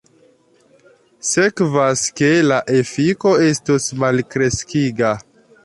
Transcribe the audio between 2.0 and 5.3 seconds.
ke la efiko estos malkreskiga.